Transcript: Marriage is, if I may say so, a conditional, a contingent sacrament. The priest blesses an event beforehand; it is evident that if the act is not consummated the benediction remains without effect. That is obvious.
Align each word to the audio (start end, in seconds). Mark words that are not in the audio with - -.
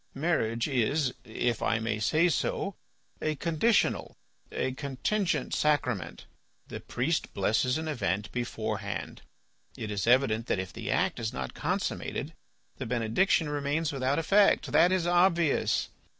Marriage 0.15 0.67
is, 0.67 1.13
if 1.23 1.61
I 1.61 1.77
may 1.77 1.99
say 1.99 2.27
so, 2.27 2.73
a 3.21 3.35
conditional, 3.35 4.17
a 4.51 4.71
contingent 4.71 5.53
sacrament. 5.53 6.25
The 6.69 6.79
priest 6.79 7.35
blesses 7.35 7.77
an 7.77 7.87
event 7.87 8.31
beforehand; 8.31 9.21
it 9.77 9.91
is 9.91 10.07
evident 10.07 10.47
that 10.47 10.57
if 10.57 10.73
the 10.73 10.89
act 10.89 11.19
is 11.19 11.31
not 11.33 11.53
consummated 11.53 12.33
the 12.77 12.87
benediction 12.87 13.47
remains 13.47 13.91
without 13.91 14.17
effect. 14.17 14.71
That 14.71 14.91
is 14.91 15.05
obvious. 15.05 15.89